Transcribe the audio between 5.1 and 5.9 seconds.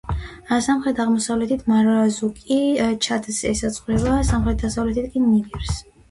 კი ნიგერს.